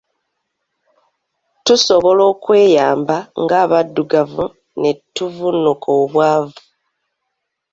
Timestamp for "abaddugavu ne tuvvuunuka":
3.63-5.89